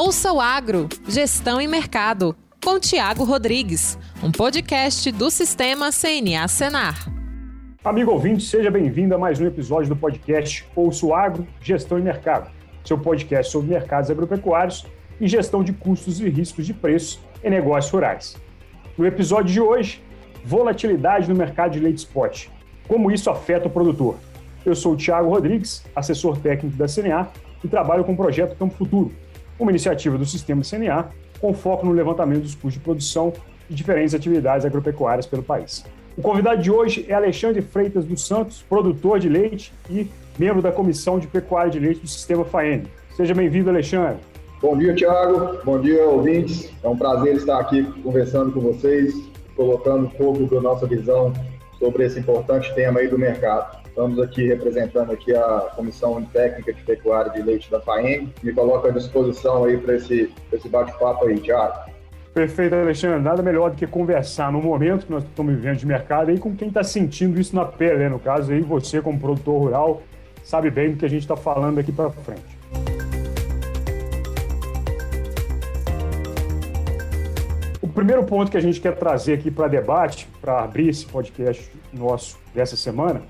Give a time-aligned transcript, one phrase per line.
[0.00, 7.12] Ouça o Agro, Gestão e Mercado, com Tiago Rodrigues, um podcast do Sistema CNA Senar.
[7.82, 12.02] Amigo ouvinte, seja bem-vindo a mais um episódio do podcast Ouça o Agro, Gestão e
[12.02, 12.48] Mercado,
[12.84, 14.86] seu podcast sobre mercados agropecuários
[15.20, 18.36] e gestão de custos e riscos de preço em negócios rurais.
[18.96, 20.00] No episódio de hoje,
[20.44, 22.46] volatilidade no mercado de leite spot.
[22.86, 24.14] Como isso afeta o produtor?
[24.64, 27.26] Eu sou o Thiago Rodrigues, assessor técnico da CNA
[27.64, 29.12] e trabalho com o projeto Campo Futuro,
[29.58, 31.08] uma iniciativa do sistema CNA
[31.40, 33.32] com foco no levantamento dos custos de produção
[33.68, 35.84] de diferentes atividades agropecuárias pelo país.
[36.16, 40.72] O convidado de hoje é Alexandre Freitas dos Santos, produtor de leite e membro da
[40.72, 42.84] Comissão de Pecuária de Leite do Sistema FAEN.
[43.16, 44.18] Seja bem-vindo, Alexandre.
[44.60, 45.58] Bom dia, Tiago.
[45.64, 46.72] Bom dia, ouvintes.
[46.82, 49.14] É um prazer estar aqui conversando com vocês,
[49.54, 51.32] colocando um pouco da nossa visão
[51.78, 53.77] sobre esse importante tema aí do mercado.
[53.98, 58.32] Estamos aqui representando aqui a Comissão Técnica de Pecuária de Leite da FAEM.
[58.44, 61.90] Me coloco à disposição aí para esse, esse bate-papo aí, Tiago.
[62.32, 63.18] Perfeito, Alexandre.
[63.18, 66.54] Nada melhor do que conversar no momento que nós estamos vivendo de mercado aí com
[66.54, 68.08] quem está sentindo isso na pele, né?
[68.08, 70.02] No caso aí, você como produtor rural,
[70.44, 72.56] sabe bem do que a gente está falando aqui para frente.
[77.98, 82.38] primeiro ponto que a gente quer trazer aqui para debate, para abrir esse podcast nosso
[82.54, 83.22] dessa semana,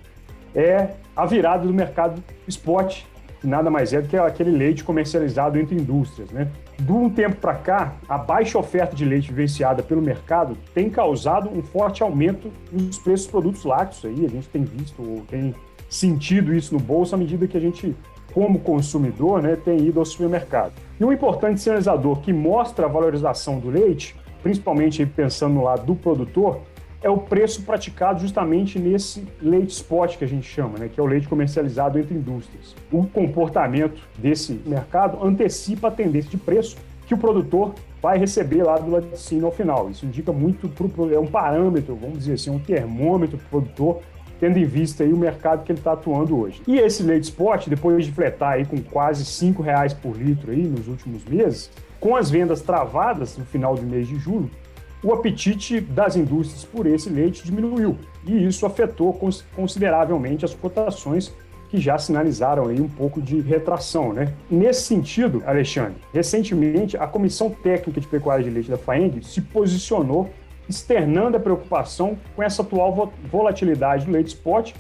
[0.59, 3.03] é a virada do mercado spot,
[3.41, 6.31] que nada mais é do que aquele leite comercializado entre indústrias.
[6.31, 6.51] Né?
[6.77, 11.49] De um tempo para cá, a baixa oferta de leite vivenciada pelo mercado tem causado
[11.49, 14.05] um forte aumento nos preços dos produtos lácteos.
[14.05, 14.27] Aí.
[14.27, 15.55] A gente tem visto, ou tem
[15.89, 17.97] sentido isso no bolso à medida que a gente,
[18.35, 20.73] como consumidor, né, tem ido ao supermercado.
[20.99, 25.95] E um importante sinalizador que mostra a valorização do leite principalmente pensando no lado do
[25.95, 26.61] produtor,
[27.03, 31.03] é o preço praticado justamente nesse leite spot que a gente chama, né, que é
[31.03, 32.75] o leite comercializado entre indústrias.
[32.91, 36.77] O comportamento desse mercado antecipa a tendência de preço
[37.07, 39.91] que o produtor vai receber lá do laticínio ao final.
[39.91, 44.03] Isso indica muito, pro, é um parâmetro, vamos dizer assim, um termômetro para o produtor,
[44.39, 46.63] tendo em vista aí o mercado que ele está atuando hoje.
[46.67, 50.63] E esse leite spot, depois de fletar aí com quase R$ reais por litro aí
[50.63, 54.51] nos últimos meses, com as vendas travadas no final do mês de julho,
[55.03, 59.13] o apetite das indústrias por esse leite diminuiu e isso afetou
[59.55, 61.33] consideravelmente as cotações
[61.71, 64.33] que já sinalizaram aí um pouco de retração, né?
[64.51, 70.31] Nesse sentido, Alexandre, recentemente a Comissão Técnica de Pecuária de Leite da FAENG se posicionou
[70.69, 74.73] externando a preocupação com essa atual volatilidade do leite spot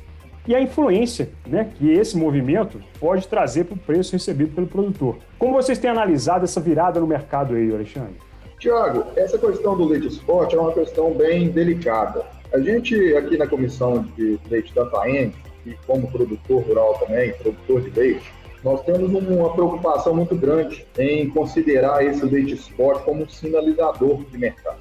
[0.47, 5.19] e a influência né, que esse movimento pode trazer para o preço recebido pelo produtor.
[5.39, 8.28] Como vocês têm analisado essa virada no mercado aí, Alexandre?
[8.59, 12.27] Tiago, essa questão do leite spot é uma questão bem delicada.
[12.53, 15.33] A gente, aqui na comissão de leite da FAEM,
[15.65, 18.33] e como produtor rural também, produtor de leite,
[18.65, 24.37] nós temos uma preocupação muito grande em considerar esse leite spot como um sinalizador de
[24.37, 24.81] mercado,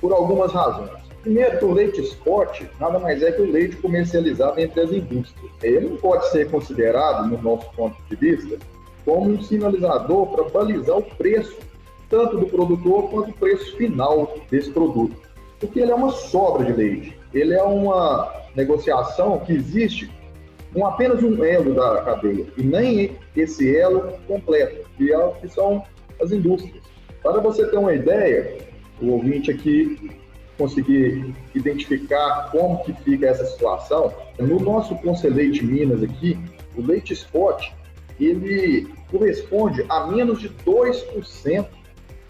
[0.00, 0.90] por algumas razões.
[1.22, 5.50] Primeiro, o leite spot nada mais é que o leite comercializado entre as indústrias.
[5.62, 8.58] Ele não pode ser considerado, no nosso ponto de vista,
[9.06, 11.56] como um sinalizador para balizar o preço,
[12.08, 15.16] tanto do produtor quanto o preço final desse produto.
[15.60, 17.18] Porque ele é uma sobra de leite.
[17.32, 20.10] Ele é uma negociação que existe
[20.74, 25.84] com apenas um elo da cadeia, e nem esse elo completo, que, é, que são
[26.20, 26.82] as indústrias.
[27.22, 28.58] Para você ter uma ideia,
[29.00, 30.10] o ouvinte aqui
[30.58, 36.38] conseguir identificar como que fica essa situação, no nosso Conselheiro de Minas aqui,
[36.76, 37.70] o leite spot,
[38.20, 41.66] ele corresponde a menos de 2%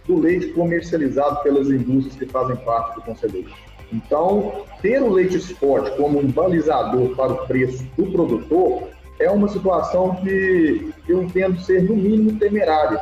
[0.07, 3.51] do leite comercializado pelas indústrias que fazem parte do Conselheiro.
[3.93, 8.89] Então, ter o leite spot como um balizador para o preço do produtor
[9.21, 13.01] é uma situação que eu entendo ser, no mínimo, temerária,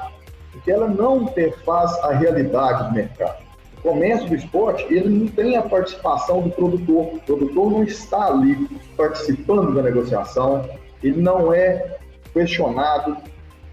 [0.53, 3.43] porque ela não interfaz a realidade do mercado
[3.83, 7.15] comércio do esporte, ele não tem a participação do produtor.
[7.15, 10.69] O produtor não está ali participando da negociação,
[11.03, 11.97] ele não é
[12.33, 13.17] questionado.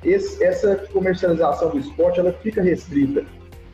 [0.03, 3.25] Esse, essa comercialização do esporte ela fica restrita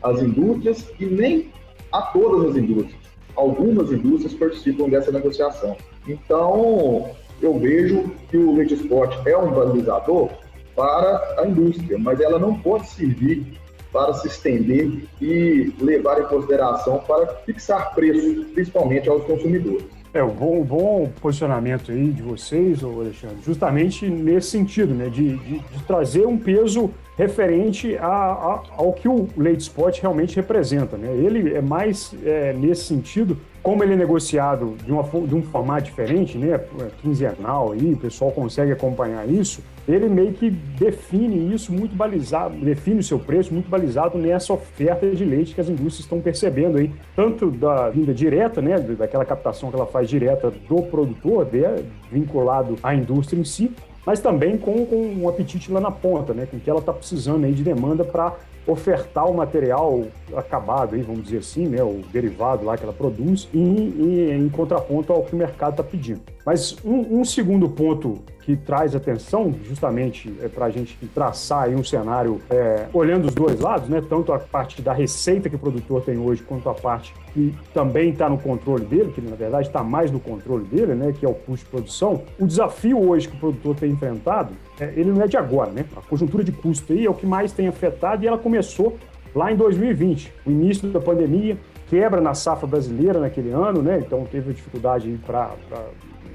[0.02, 1.52] às indústrias e nem
[1.92, 3.00] a todas as indústrias.
[3.34, 5.76] Algumas indústrias participam dessa negociação.
[6.08, 7.10] Então,
[7.40, 10.30] eu vejo que o leite esporte é um valorizador
[10.74, 13.58] para a indústria, mas ela não pode servir
[13.92, 19.95] para se estender e levar em consideração para fixar preço, principalmente aos consumidores.
[20.16, 25.58] É, um bom, bom posicionamento aí de vocês, Alexandre, justamente nesse sentido, né, de, de,
[25.58, 30.96] de trazer um peso referente a, a, ao que o leite spot realmente representa.
[30.96, 31.08] Né?
[31.12, 35.86] Ele é mais, é, nesse sentido, como ele é negociado de, uma, de um formato
[35.86, 36.60] diferente, né,
[37.02, 43.00] quinzenal aí, o pessoal consegue acompanhar isso, ele meio que define isso muito balizado, define
[43.00, 46.92] o seu preço muito balizado nessa oferta de leite que as indústrias estão percebendo aí,
[47.16, 51.64] tanto da vinda direta, né, daquela captação que ela faz direta do produtor, de,
[52.08, 53.72] vinculado à indústria em si,
[54.06, 57.44] mas também com, com um apetite lá na ponta, né, com que ela está precisando
[57.44, 58.32] aí de demanda para
[58.66, 60.04] ofertar o material
[60.34, 65.12] acabado, aí, vamos dizer assim, né, o derivado lá que ela produz, em, em contraponto
[65.12, 66.20] ao que o mercado está pedindo.
[66.44, 71.74] Mas um, um, segundo ponto que traz atenção, justamente é para a gente traçar aí
[71.74, 75.58] um cenário é, olhando os dois lados, né, tanto a parte da receita que o
[75.58, 79.66] produtor tem hoje, quanto a parte que também está no controle dele, que na verdade
[79.66, 82.22] está mais no controle dele, né, que é o custo de produção.
[82.38, 85.84] O desafio hoje que o produtor tem enfrentado, é, ele não é de agora, né?
[85.96, 88.96] A conjuntura de custo aí é o que mais tem afetado e ela começou
[89.34, 91.58] lá em 2020, o início da pandemia,
[91.88, 93.98] quebra na safra brasileira naquele ano, né?
[93.98, 95.50] Então teve dificuldade para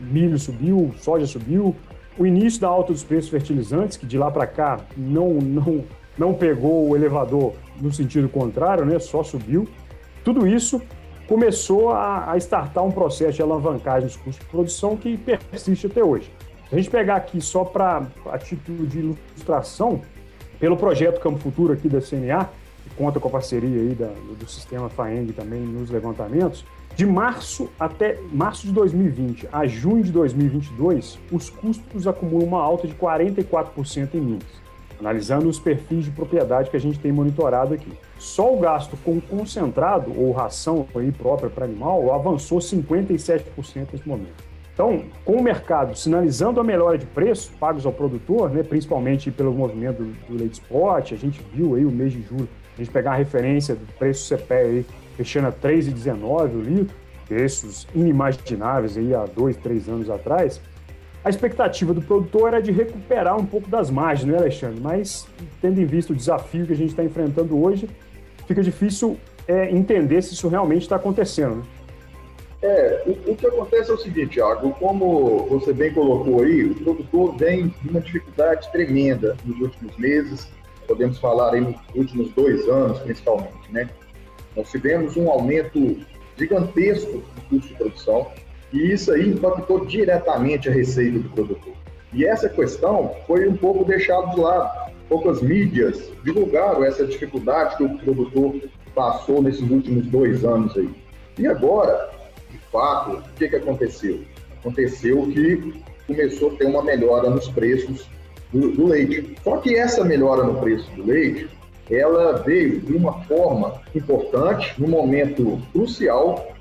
[0.02, 1.75] milho subiu, soja subiu,
[2.18, 5.84] o início da alta dos preços fertilizantes, que de lá para cá não, não,
[6.18, 9.00] não pegou o elevador no sentido contrário, né?
[9.00, 9.68] Só subiu.
[10.24, 10.81] Tudo isso
[11.28, 16.31] começou a, a um processo de alavancagem dos custos de produção que persiste até hoje.
[16.69, 20.02] Se a gente pegar aqui só para a título de ilustração,
[20.60, 22.50] pelo projeto Campo Futuro aqui da CNA,
[22.84, 26.66] que conta com a parceria aí da, do sistema FAENG também nos levantamentos,
[26.96, 32.88] de março até março de 2020 a junho de 2022, os custos acumulam uma alta
[32.88, 34.62] de 44% em Minas,
[35.00, 37.92] analisando os perfis de propriedade que a gente tem monitorado aqui.
[38.20, 43.44] Só o gasto com concentrado ou ração aí própria para animal avançou 57%
[43.94, 44.52] nesse momento.
[44.74, 49.54] Então, com o mercado sinalizando a melhora de preços pagos ao produtor, né, principalmente pelo
[49.54, 52.92] movimento do, do leite spot, a gente viu aí o mês de julho, a gente
[52.92, 54.86] pegar a referência do preço CPE
[55.16, 56.96] fechando a 3,19 o litro,
[57.28, 60.60] preços inimagináveis aí há dois, três anos atrás,
[61.24, 64.80] a expectativa do produtor era de recuperar um pouco das margens, né, Alexandre?
[64.81, 65.28] Mas,
[65.62, 67.88] tendo em vista o desafio que a gente está enfrentando hoje,
[68.48, 69.18] fica difícil
[69.48, 71.57] é, entender se isso realmente está acontecendo.
[71.57, 71.64] Né?
[72.64, 76.75] É, o, o, que acontece é o seguinte, Thiago, como você bem colocou aí, o
[76.75, 80.48] produtor vem de uma dificuldade tremenda nos últimos meses,
[80.88, 83.90] podemos falar aí nos últimos dois anos, principalmente, né?
[84.56, 85.98] Nós tivemos um aumento
[86.38, 88.27] gigantesco do custo de produção
[88.74, 91.74] e isso aí impactou diretamente a receita do produtor.
[92.13, 94.92] E essa questão foi um pouco deixada de lado.
[95.07, 98.56] Poucas mídias divulgaram essa dificuldade que o produtor
[98.94, 100.89] passou nesses últimos dois anos aí.
[101.38, 102.09] E agora,
[102.50, 104.21] de fato, o que, que aconteceu?
[104.59, 108.07] Aconteceu que começou a ter uma melhora nos preços
[108.51, 109.36] do, do leite.
[109.44, 111.50] Só que essa melhora no preço do leite
[111.92, 116.54] ela veio de uma forma importante, num momento crucial,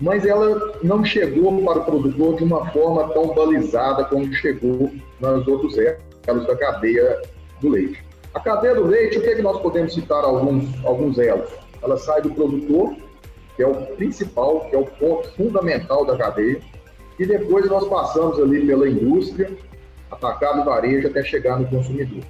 [0.00, 5.48] mas ela não chegou para o produtor de uma forma tão balizada como chegou nos
[5.48, 7.20] outros elos da cadeia
[7.60, 8.04] do leite.
[8.32, 11.50] A cadeia do leite, o que, é que nós podemos citar alguns, alguns elos?
[11.82, 12.94] Ela sai do produtor,
[13.56, 16.60] que é o principal, que é o ponto fundamental da cadeia,
[17.18, 19.50] e depois nós passamos ali pela indústria,
[20.08, 22.22] atacado varejo, até chegar no consumidor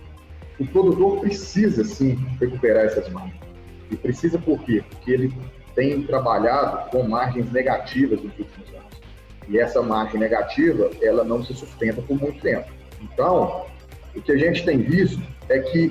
[0.58, 3.40] o produtor precisa sim recuperar essas margens.
[3.90, 4.82] E precisa por quê?
[4.90, 5.34] Porque ele
[5.75, 9.00] tem trabalhado com margens negativas nos últimos anos.
[9.49, 12.69] E essa margem negativa, ela não se sustenta por muito tempo.
[13.00, 13.64] Então,
[14.14, 15.90] o que a gente tem visto é que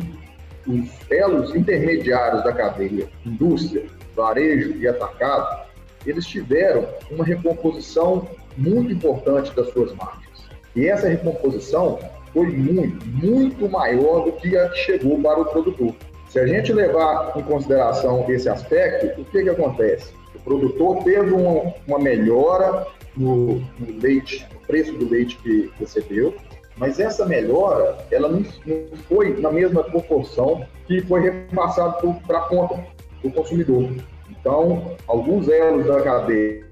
[0.68, 5.66] os elos intermediários da cadeia, indústria, varejo e atacado,
[6.06, 8.28] eles tiveram uma recomposição
[8.58, 10.28] muito importante das suas margens.
[10.76, 12.00] E essa recomposição
[12.34, 15.94] foi muito, muito maior do que a que chegou para o produtor.
[16.30, 20.14] Se a gente levar em consideração esse aspecto, o que, que acontece?
[20.36, 26.36] O produtor teve uma, uma melhora no, no, leite, no preço do leite que recebeu,
[26.78, 32.42] mas essa melhora ela não, não foi na mesma proporção que foi repassado para a
[32.42, 32.86] conta
[33.24, 33.90] do consumidor.
[34.30, 36.64] Então, alguns elos da cadeia,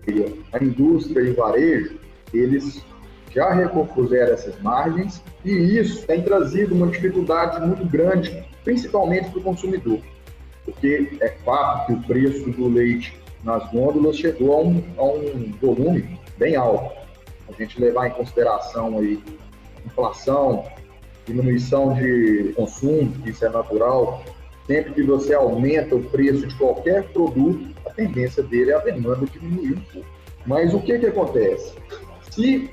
[0.53, 1.97] a indústria e o varejo,
[2.33, 2.85] eles
[3.35, 9.43] já recompuseram essas margens e isso tem trazido uma dificuldade muito grande, principalmente para o
[9.43, 9.99] consumidor,
[10.63, 13.13] porque é fato que o preço do leite
[13.43, 16.95] nas gôndolas chegou a um, a um volume bem alto.
[17.49, 19.21] A gente levar em consideração aí
[19.85, 20.65] inflação,
[21.25, 24.23] diminuição de consumo, isso é natural,
[24.65, 29.25] sempre que você aumenta o preço de qualquer produto, a tendência dele é a demanda
[29.27, 30.07] diminuir um pouco.
[30.45, 31.73] Mas o que, que acontece?
[32.31, 32.69] Se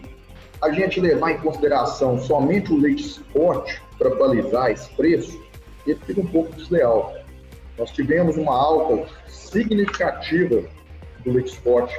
[0.62, 5.40] a gente levar em consideração somente o leite spot para balizar esse preço,
[5.86, 7.14] ele fica um pouco desleal.
[7.76, 10.62] Nós tivemos uma alta significativa
[11.24, 11.92] do leite spot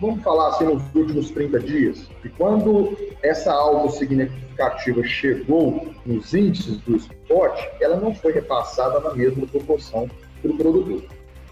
[0.00, 2.08] vamos falar assim, nos últimos 30 dias.
[2.24, 9.14] E quando essa alta significativa chegou nos índices do spot, ela não foi repassada na
[9.14, 10.08] mesma proporção
[10.40, 11.02] para o produtor.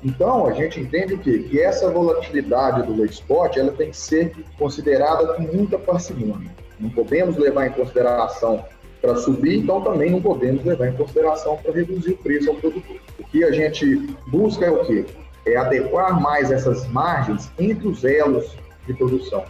[0.03, 1.41] Então, a gente entende o quê?
[1.41, 6.51] Que essa volatilidade do leite spot ela tem que ser considerada com muita parcimônia.
[6.79, 8.65] Não podemos levar em consideração
[9.01, 12.97] para subir, então também não podemos levar em consideração para reduzir o preço ao produtor.
[13.19, 13.97] O que a gente
[14.29, 15.05] busca é o quê?
[15.47, 19.45] É adequar mais essas margens entre os elos de produção.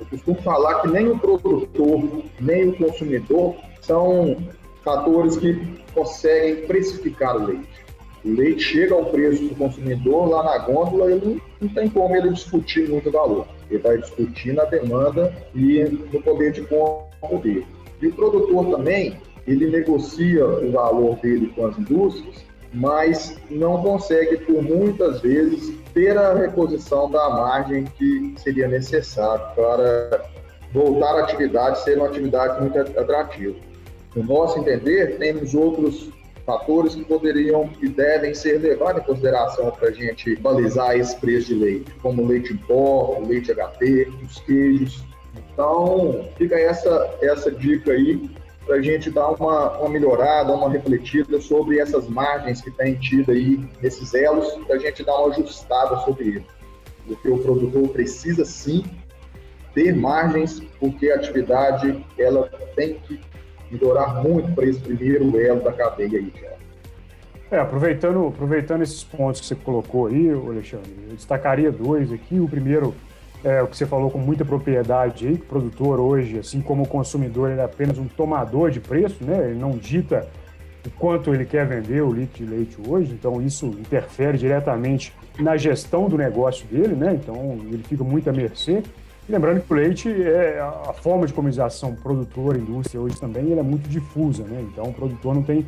[0.00, 4.36] Eu costumo falar que nem o produtor, nem o consumidor são
[4.84, 7.77] fatores que conseguem precificar o leite.
[8.28, 12.28] O leite chega ao preço do consumidor lá na gôndola, ele não tem como ele
[12.28, 13.48] discutir muito valor.
[13.70, 15.82] Ele vai discutir na demanda e
[16.12, 17.66] no poder de compra dele.
[18.02, 19.16] E o produtor também,
[19.46, 22.44] ele negocia o valor dele com as indústrias,
[22.74, 30.22] mas não consegue, por muitas vezes, ter a reposição da margem que seria necessário para
[30.74, 33.56] voltar à atividade ser uma atividade muito atrativa.
[34.14, 36.10] No nosso entender, temos outros
[36.48, 41.48] fatores que poderiam e devem ser levados em consideração para a gente balizar esse preço
[41.48, 45.04] de leite, como leite em pó, leite HT, os queijos.
[45.52, 48.30] Então, fica essa, essa dica aí
[48.64, 53.30] para a gente dar uma, uma melhorada, uma refletida sobre essas margens que tem tido
[53.30, 56.46] aí nesses elos, para a gente dar uma ajustada sobre ele.
[57.06, 58.84] Porque o produtor precisa sim
[59.74, 63.20] ter margens, porque a atividade ela tem que
[63.70, 66.58] melhorar muito para esse primeiro elo da cadeia aí, cara.
[67.50, 72.38] É, aproveitando, aproveitando esses pontos que você colocou aí, Alexandre, eu destacaria dois aqui.
[72.38, 72.94] O primeiro
[73.42, 76.82] é o que você falou com muita propriedade aí, que o produtor hoje, assim como
[76.82, 79.50] o consumidor, ele é apenas um tomador de preço, né?
[79.50, 80.28] Ele não dita
[80.86, 85.56] o quanto ele quer vender o litro de leite hoje, então isso interfere diretamente na
[85.56, 87.14] gestão do negócio dele, né?
[87.14, 88.82] Então ele fica muito à mercê.
[89.28, 94.42] Lembrando que o leite, é a forma de comercialização produtor-indústria hoje também é muito difusa,
[94.44, 94.66] né?
[94.72, 95.66] Então o produtor não tem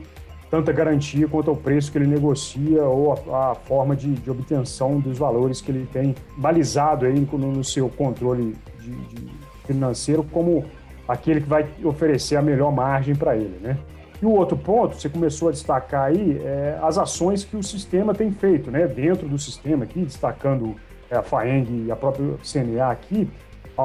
[0.51, 4.99] tanta garantia quanto ao preço que ele negocia ou a, a forma de, de, obtenção
[4.99, 9.31] dos valores que ele tem balizado aí no, no seu controle de, de
[9.67, 10.65] financeiro como
[11.07, 13.77] aquele que vai oferecer a melhor margem para ele, né?
[14.23, 18.15] E o outro ponto, você começou a destacar aí, é as ações que o sistema
[18.15, 18.87] tem feito, né?
[18.87, 20.77] Dentro do sistema aqui, destacando
[21.11, 23.29] é, a FAENG e a própria CNA aqui,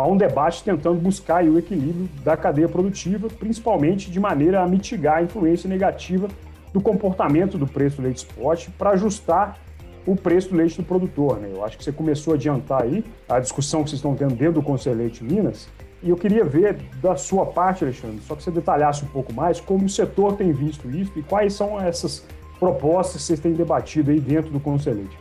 [0.04, 5.18] há um debate tentando buscar o equilíbrio da cadeia produtiva, principalmente de maneira a mitigar
[5.18, 6.28] a influência negativa
[6.74, 9.58] do comportamento do preço do leite spot para ajustar
[10.06, 11.38] o preço do leite do produtor.
[11.38, 11.50] Né?
[11.52, 14.56] Eu acho que você começou a adiantar aí a discussão que vocês estão tendo dentro
[14.56, 15.68] do Conselho Leite Minas,
[16.04, 19.60] e eu queria ver da sua parte, Alexandre, só que você detalhasse um pouco mais
[19.60, 22.24] como o setor tem visto isso e quais são essas
[22.60, 25.18] propostas que vocês têm debatido aí dentro do Conselho Leite.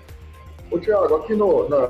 [0.71, 1.89] Ô, Tiago, aqui no, na,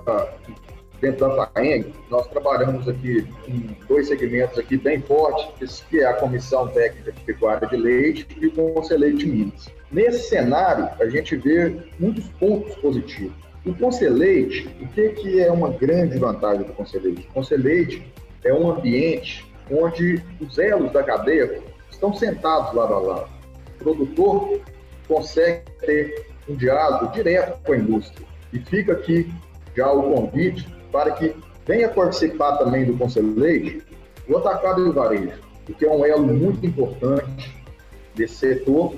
[1.04, 6.14] dentro da FAENG, nós trabalhamos aqui em dois segmentos aqui bem fortes, que é a
[6.14, 9.68] Comissão Técnica de Pecuária de Leite e o Conselheiro de Minas.
[9.92, 13.34] Nesse cenário, a gente vê muitos pontos positivos.
[13.66, 17.28] O Conselheite, o que, que é uma grande vantagem do Conselheite?
[17.30, 18.10] O Conselheite
[18.42, 23.28] é um ambiente onde os elos da cadeia estão sentados lado a lado.
[23.74, 24.60] O produtor
[25.06, 28.26] consegue ter um diálogo direto com a indústria.
[28.52, 29.30] E fica aqui
[29.76, 31.34] já o convite para que
[31.66, 33.82] venha participar também do Conselho Leite
[34.28, 35.40] o atacado e o varejo,
[35.76, 37.52] que é um elo muito importante
[38.14, 38.94] desse setor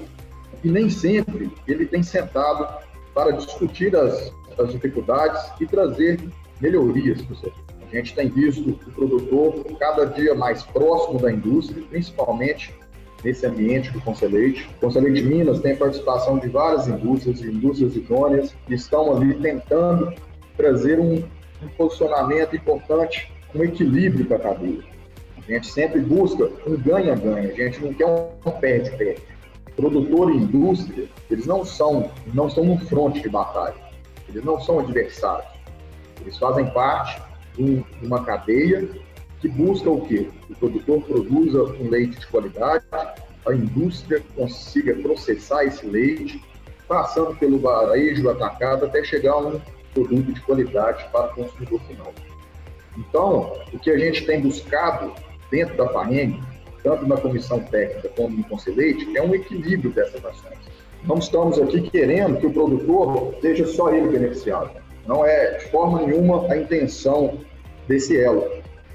[0.62, 2.68] e nem sempre ele tem sentado
[3.14, 6.20] para discutir as, as dificuldades e trazer
[6.60, 7.64] melhorias para o setor.
[7.90, 12.74] A gente tem visto o produtor cada dia mais próximo da indústria, principalmente
[13.24, 14.68] nesse ambiente do Conselheite.
[14.76, 20.12] O Conselheite Minas tem participação de várias indústrias, indústrias idôneas, que estão ali tentando
[20.56, 21.22] trazer um,
[21.62, 24.84] um posicionamento importante, um equilíbrio para a cadeia.
[25.36, 29.22] A gente sempre busca um ganha-ganha, a gente não quer um perde-perde.
[29.76, 33.76] Produtor e indústria, eles não são, não são um fronte de batalha,
[34.28, 35.50] eles não são adversários.
[36.20, 37.22] Eles fazem parte
[37.56, 38.88] de uma cadeia
[39.40, 40.28] que busca o quê?
[40.50, 42.84] O produtor produza um leite de qualidade,
[43.46, 46.42] a indústria consiga processar esse leite,
[46.88, 49.60] passando pelo varejo atacado até chegar a um
[49.96, 52.12] produto de qualidade para o consumidor final.
[52.98, 55.12] Então, o que a gente tem buscado
[55.50, 56.40] dentro da FAREM,
[56.82, 60.58] tanto na comissão técnica como no conselheite, é um equilíbrio dessas ações.
[61.04, 64.70] Não estamos aqui querendo que o produtor seja só ele beneficiado.
[65.06, 67.38] Não é de forma nenhuma a intenção
[67.86, 68.44] desse elo,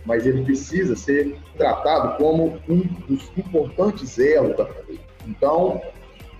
[0.05, 4.99] mas ele precisa ser tratado como um dos importantes elos da cadeia.
[5.27, 5.81] Então,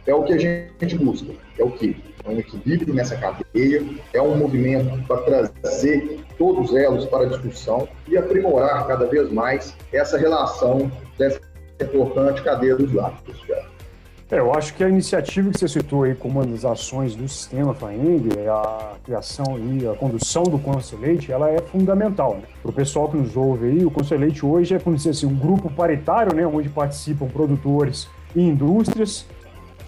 [0.05, 1.31] é o que a gente busca.
[1.57, 1.95] É o que?
[2.23, 7.29] É um equilíbrio nessa cadeia, é um movimento para trazer todos os elos para a
[7.29, 11.39] discussão e aprimorar cada vez mais essa relação dessa
[11.81, 13.41] importante cadeia dos lácteos.
[14.29, 17.27] É, eu acho que a iniciativa que você citou aí como uma das ações do
[17.27, 22.35] sistema FAENG, a criação e a condução do Conselheite, ela é fundamental.
[22.35, 22.43] Né?
[22.61, 25.35] Para o pessoal que nos ouve aí, o Conselheite hoje é, como dizer assim, um
[25.35, 29.25] grupo paritário, né, onde participam produtores e indústrias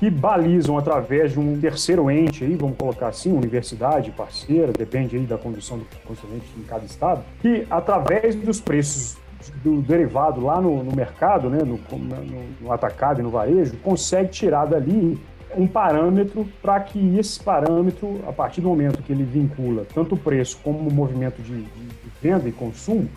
[0.03, 5.23] que balizam através de um terceiro ente aí, vamos colocar assim, universidade parceira, depende aí
[5.23, 9.15] da condução do Conselheite em cada estado, que através dos preços
[9.63, 14.29] do derivado lá no, no mercado, né, no, no, no, atacado e no varejo, consegue
[14.29, 15.17] tirar dali
[15.55, 20.17] um parâmetro para que esse parâmetro, a partir do momento que ele vincula tanto o
[20.17, 23.07] preço como o movimento de, de venda e consumo,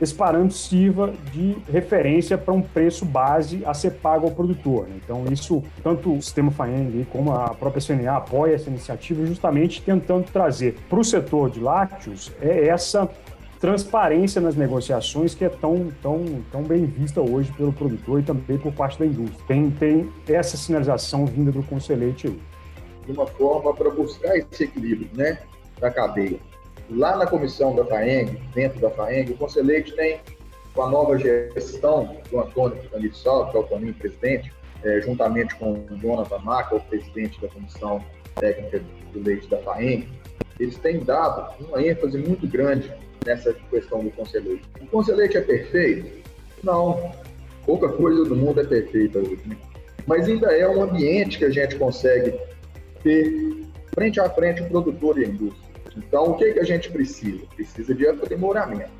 [0.00, 4.88] esse parâmetro sirva de referência para um preço base a ser pago ao produtor.
[4.88, 4.96] Né?
[5.04, 10.24] Então, isso, tanto o sistema FAENG como a própria CNA apoia essa iniciativa, justamente tentando
[10.30, 13.08] trazer para o setor de lácteos é essa
[13.60, 18.56] transparência nas negociações que é tão, tão, tão bem vista hoje pelo produtor e também
[18.56, 19.44] por parte da indústria.
[19.46, 22.40] Tem, tem essa sinalização vinda do conselheite aí.
[23.04, 25.40] De uma forma para buscar esse equilíbrio né,
[25.78, 26.38] da cadeia.
[26.90, 30.20] Lá na comissão da FAENG, dentro da FAENG, o conselheite tem,
[30.74, 35.72] com a nova gestão do Antônio Canissal, que é o Toninho presidente, é, juntamente com
[35.72, 38.04] o Jonathan Maca, o presidente da comissão
[38.36, 38.82] técnica
[39.12, 40.08] do leite da FAENG,
[40.58, 42.92] eles têm dado uma ênfase muito grande
[43.24, 44.60] nessa questão do conselheiro.
[44.80, 46.22] O conselheiro é perfeito?
[46.62, 47.12] Não.
[47.64, 49.40] Pouca coisa do mundo é perfeita hoje.
[49.46, 49.56] Né?
[50.06, 52.38] Mas ainda é um ambiente que a gente consegue
[53.02, 53.60] ter
[53.94, 55.69] frente a frente o produtor e a indústria.
[55.96, 57.44] Então, o que, que a gente precisa?
[57.54, 58.90] Precisa de aprimoramento.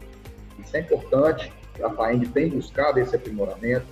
[0.58, 1.52] Isso é importante.
[1.82, 3.86] A FAENG tem buscado esse aprimoramento.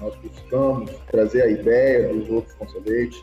[0.00, 3.22] Nós buscamos trazer a ideia dos outros conselheiros,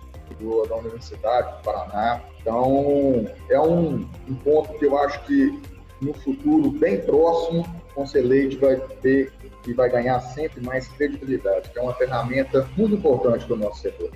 [0.69, 2.21] da Universidade do Paraná.
[2.39, 5.59] Então, é um, um ponto que eu acho que
[6.01, 9.33] no futuro bem próximo, o Conselheite vai ter
[9.67, 14.09] e vai ganhar sempre mais credibilidade, que é uma ferramenta muito importante do nosso setor.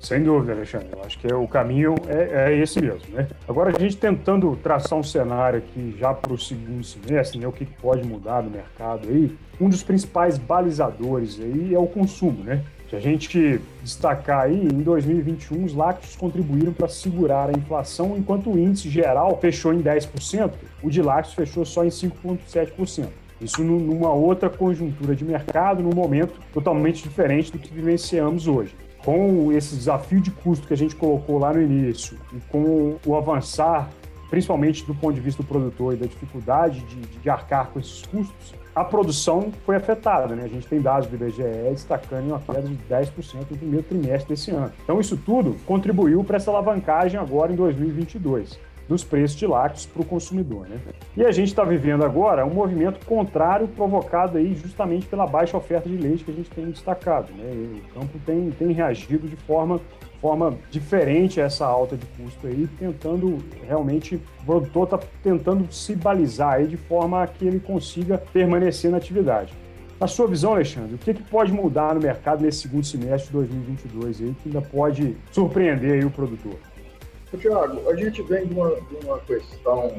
[0.00, 0.88] Sem dúvida, Alexandre.
[0.92, 3.28] Eu acho que é, o caminho é, é, esse mesmo, né?
[3.46, 7.46] Agora, a gente tentando traçar um cenário aqui já para o segundo semestre, né?
[7.46, 9.36] O que pode mudar no mercado aí.
[9.60, 12.64] Um dos principais balizadores aí é o consumo, né?
[12.88, 18.50] Se a gente destacar aí, em 2021, os lácteos contribuíram para segurar a inflação, enquanto
[18.50, 20.50] o índice geral fechou em 10%,
[20.82, 23.06] o de lácteos fechou só em 5,7%.
[23.40, 28.74] Isso numa outra conjuntura de mercado, num momento totalmente diferente do que vivenciamos hoje.
[29.04, 33.16] Com esse desafio de custo que a gente colocou lá no início e com o
[33.16, 33.90] avançar,
[34.28, 38.02] principalmente do ponto de vista do produtor e da dificuldade de, de arcar com esses
[38.02, 40.34] custos, a produção foi afetada.
[40.36, 40.44] Né?
[40.44, 44.50] A gente tem dados do IBGE destacando uma queda de 10% no primeiro trimestre desse
[44.50, 44.72] ano.
[44.84, 50.02] Então, isso tudo contribuiu para essa alavancagem agora em 2022 dos preços de lácteos para
[50.02, 50.68] o consumidor.
[50.68, 50.76] Né?
[51.16, 55.88] E a gente está vivendo agora um movimento contrário provocado aí justamente pela baixa oferta
[55.88, 57.32] de leite que a gente tem destacado.
[57.32, 57.80] Né?
[57.88, 59.80] O campo tem, tem reagido de forma
[60.20, 66.56] forma diferente essa alta de custo aí, tentando realmente, o produtor está tentando se balizar
[66.56, 69.54] aí de forma que ele consiga permanecer na atividade.
[69.98, 73.32] Na sua visão, Alexandre, o que, que pode mudar no mercado nesse segundo semestre de
[73.32, 76.58] 2022 aí, que ainda pode surpreender aí o produtor?
[77.38, 79.98] Tiago, a gente vem de uma, de uma questão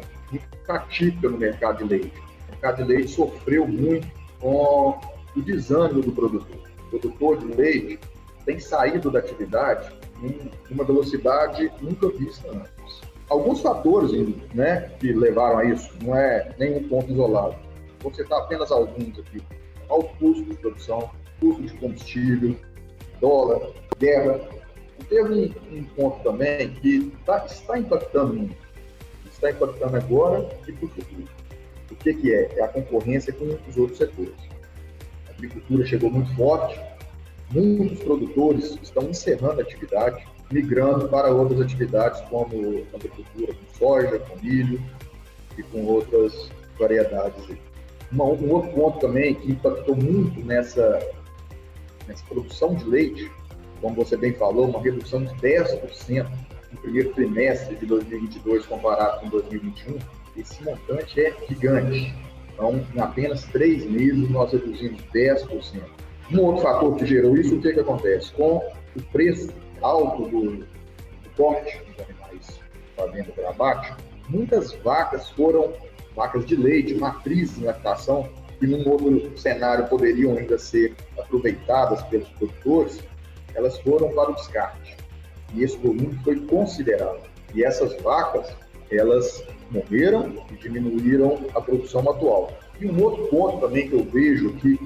[0.68, 2.20] atípica no mercado de leite.
[2.48, 4.08] O mercado de leite sofreu muito
[4.40, 5.00] com
[5.36, 6.58] o desânimo do produtor.
[6.88, 8.00] O produtor de leite
[8.46, 9.92] tem saído da atividade
[10.22, 13.02] em uma velocidade nunca vista antes.
[13.30, 14.12] Alguns fatores
[14.54, 17.56] né, que levaram a isso, não é nenhum ponto isolado.
[18.02, 19.42] Vou citar apenas alguns aqui.
[19.90, 22.56] Alto custo de produção, custo de combustível,
[23.20, 24.42] dólar, guerra.
[25.10, 28.56] Teve um, ponto também que tá, está impactando muito.
[29.32, 31.28] Está impactando agora e para o futuro.
[31.90, 32.60] O que, que é?
[32.60, 34.36] É a concorrência com os outros setores.
[35.28, 36.80] A agricultura chegou muito forte,
[37.54, 44.38] Muitos produtores estão encerrando a atividade, migrando para outras atividades, como agricultura com soja, com
[44.38, 44.82] milho
[45.58, 47.44] e com outras variedades.
[48.10, 51.06] Uma, um outro ponto também que impactou muito nessa,
[52.08, 53.30] nessa produção de leite,
[53.82, 56.28] como você bem falou, uma redução de 10%
[56.72, 59.98] no primeiro trimestre de 2022 comparado com 2021,
[60.38, 62.14] esse montante é gigante.
[62.54, 65.82] Então, em apenas três meses, nós reduzimos 10%.
[66.32, 68.32] Um outro fator que gerou isso, o que, que acontece?
[68.34, 68.58] Com
[68.96, 69.50] o preço
[69.82, 70.68] alto do, do
[71.36, 72.60] corte dos animais
[72.96, 73.94] fazendo para abate,
[74.30, 75.74] muitas vacas foram,
[76.16, 82.30] vacas de leite, matrizes em lactação, que num outro cenário poderiam ainda ser aproveitadas pelos
[82.30, 83.02] produtores,
[83.56, 84.98] elas foram para o descarte.
[85.54, 87.22] E esse volume foi considerável.
[87.54, 88.56] E essas vacas,
[88.90, 92.52] elas morreram e diminuíram a produção atual.
[92.80, 94.80] E um outro ponto também que eu vejo aqui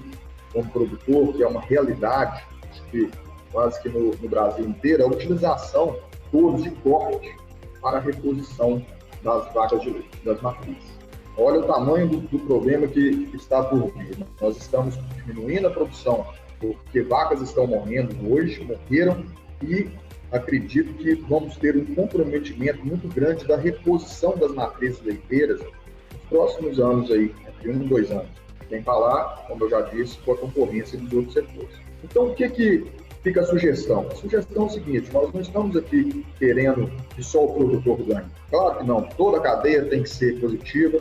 [0.52, 2.44] como produtor, que é uma realidade,
[2.92, 3.10] que
[3.52, 7.36] quase que no, no Brasil inteiro, é a utilização de touros de corte
[7.82, 8.86] para a reposição
[9.24, 10.96] das vacas de leite, das matrizes.
[11.38, 14.18] Olha o tamanho do, do problema que está por vir.
[14.40, 16.26] Nós estamos diminuindo a produção
[16.60, 19.26] porque vacas estão morrendo hoje, morreram,
[19.64, 19.90] e
[20.32, 26.80] acredito que vamos ter um comprometimento muito grande da reposição das matrizes leiteiras nos próximos
[26.80, 28.30] anos aí, entre um e dois anos.
[28.70, 31.76] Sem falar, como eu já disse, com a concorrência dos outros setores.
[32.04, 32.86] Então, o que que
[33.22, 34.08] fica a sugestão?
[34.12, 38.26] A sugestão é o seguinte, nós não estamos aqui querendo que só o produtor ganhe.
[38.50, 41.00] Claro que não, toda a cadeia tem que ser positiva,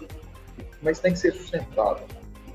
[0.83, 2.05] mas tem que ser sustentável.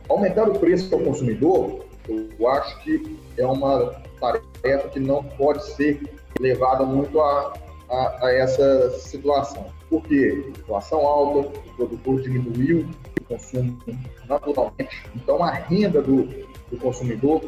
[0.08, 5.64] Aumentar o preço para o consumidor, eu acho que é uma tarefa que não pode
[5.74, 6.02] ser
[6.40, 7.54] levada muito a,
[7.90, 9.66] a, a essa situação.
[9.90, 10.46] Por quê?
[10.50, 12.88] Inflação alta, o produtor diminuiu
[13.20, 13.78] o consumo
[14.28, 16.24] naturalmente, então a renda do,
[16.70, 17.42] do consumidor,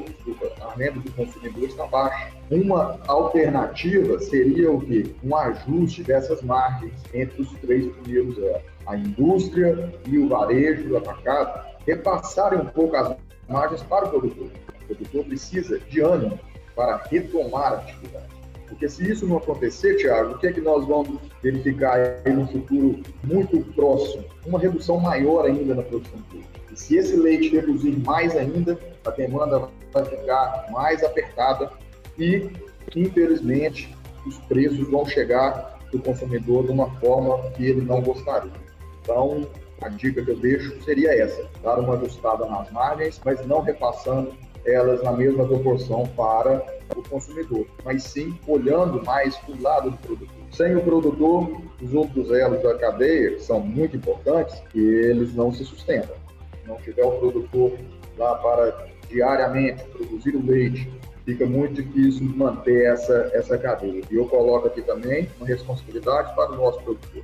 [0.62, 2.32] a renda do consumidor está baixa.
[2.50, 5.14] Uma alternativa seria o quê?
[5.24, 8.62] Um ajuste dessas margens entre os três primeiros anos.
[8.88, 13.16] A indústria e o varejo, o atacado, repassarem um pouco as
[13.52, 14.48] margens para o produtor.
[14.84, 16.40] O produtor precisa de ânimo
[16.76, 18.42] para retomar a atividade.
[18.68, 22.48] Porque se isso não acontecer, Tiago, o que é que nós vamos verificar aí no
[22.48, 24.24] futuro muito próximo?
[24.46, 26.50] Uma redução maior ainda na produção pública.
[26.72, 31.70] E se esse leite reduzir mais ainda, a demanda vai ficar mais apertada
[32.18, 32.50] e,
[32.96, 33.94] infelizmente,
[34.26, 38.52] os preços vão chegar para o consumidor de uma forma que ele não gostaria.
[39.02, 39.46] Então,
[39.82, 44.34] a dica que eu deixo seria essa: dar uma ajustada nas margens, mas não repassando
[44.66, 46.64] elas na mesma proporção para
[46.96, 50.42] o consumidor, mas sim olhando mais para o lado do produtor.
[50.52, 55.64] Sem o produtor, os outros elos da cadeia, que são muito importantes, eles não se
[55.64, 56.16] sustentam.
[56.62, 57.72] Se não tiver o produtor
[58.18, 60.92] lá para diariamente produzir o leite,
[61.26, 64.02] fica muito difícil manter essa, essa cadeia.
[64.12, 67.24] E eu coloco aqui também uma responsabilidade para o nosso produtor.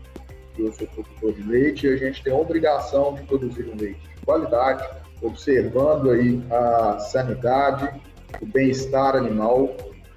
[0.57, 3.99] Eu sou produtor de leite e a gente tem a obrigação de produzir um leite
[3.99, 4.87] de qualidade,
[5.21, 7.89] observando aí a sanidade,
[8.41, 9.75] o bem-estar animal,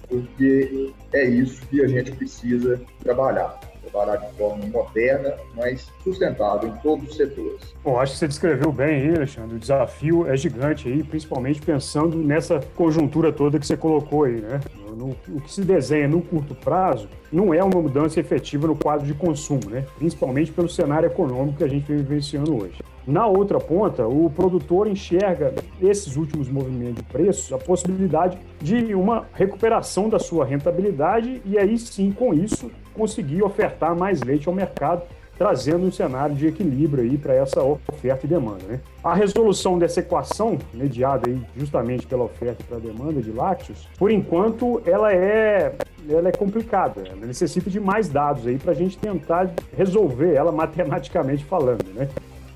[0.08, 3.58] porque é isso que a gente precisa trabalhar.
[3.90, 7.74] Trabalhar de forma moderna, mas sustentável em todos os setores.
[7.82, 9.56] Bom, acho que você descreveu bem aí, Alexandre.
[9.56, 14.60] O desafio é gigante aí, principalmente pensando nessa conjuntura toda que você colocou aí, né?
[15.00, 19.06] No, o que se desenha no curto prazo não é uma mudança efetiva no quadro
[19.06, 19.86] de consumo, né?
[19.96, 22.82] Principalmente pelo cenário econômico que a gente vem vivenciando hoje.
[23.06, 29.26] Na outra ponta, o produtor enxerga nesses últimos movimentos de preços a possibilidade de uma
[29.32, 35.04] recuperação da sua rentabilidade e aí sim, com isso, conseguir ofertar mais leite ao mercado,
[35.40, 38.62] trazendo um cenário de equilíbrio aí para essa oferta e demanda.
[38.68, 38.78] Né?
[39.02, 44.10] A resolução dessa equação, mediada aí justamente pela oferta e pela demanda de lácteos, por
[44.10, 45.74] enquanto ela é,
[46.06, 50.52] ela é complicada, ela necessita de mais dados aí para a gente tentar resolver ela
[50.52, 51.86] matematicamente falando.
[51.94, 52.06] Né?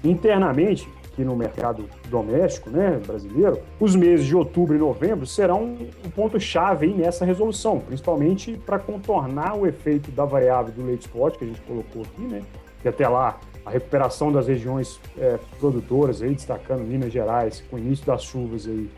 [0.05, 6.11] Internamente, aqui no mercado doméstico né, brasileiro, os meses de outubro e novembro serão um
[6.11, 11.49] ponto-chave nessa resolução, principalmente para contornar o efeito da variável do leite spot que a
[11.49, 12.43] gente colocou aqui, né?
[12.85, 17.79] Que até lá a recuperação das regiões é, produtoras, aí, destacando Minas Gerais, com o
[17.79, 18.91] início das chuvas, aí,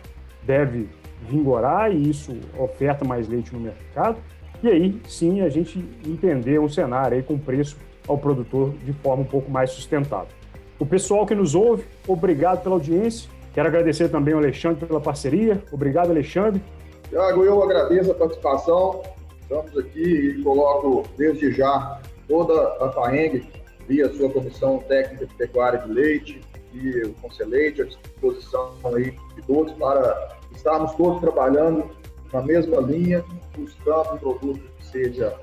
[0.42, 0.88] deve
[1.22, 4.18] vingorar e isso oferta mais leite no mercado.
[4.60, 7.76] E aí sim a gente entender um cenário aí com preço
[8.08, 10.34] ao produtor de forma um pouco mais sustentável.
[10.80, 13.30] O pessoal que nos ouve, obrigado pela audiência.
[13.54, 15.62] Quero agradecer também ao Alexandre pela parceria.
[15.70, 16.60] Obrigado, Alexandre.
[17.08, 19.02] Tiago, eu agradeço a participação.
[19.40, 23.46] Estamos aqui e coloco desde já toda a FAENG,
[23.88, 26.40] via sua Comissão Técnica de Pecuária de Leite
[26.72, 31.90] e o Conselheite, à disposição aí de todos para estarmos todos trabalhando
[32.32, 33.24] na mesma linha,
[33.56, 35.34] buscando um produto que seja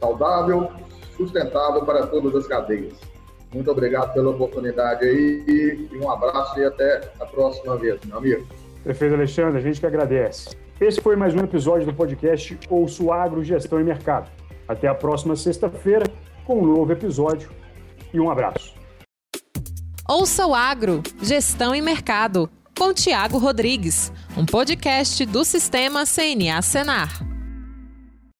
[0.00, 0.70] saudável,
[1.16, 2.94] sustentável para todas as cadeias.
[3.52, 8.44] Muito obrigado pela oportunidade aí e um abraço e até a próxima vez, meu amigo.
[8.82, 10.56] Prefeito Alexandre, a gente que agradece.
[10.80, 14.28] Esse foi mais um episódio do podcast Ouço Agro, Gestão e Mercado.
[14.66, 16.04] Até a próxima sexta-feira
[16.44, 17.48] com um novo episódio
[18.14, 18.72] e um abraço.
[20.08, 22.48] Ouça o Agro, Gestão e Mercado,
[22.78, 27.33] com Tiago Rodrigues, um podcast do Sistema CNA Senar.